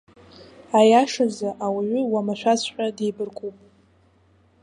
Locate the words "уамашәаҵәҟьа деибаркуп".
2.11-3.55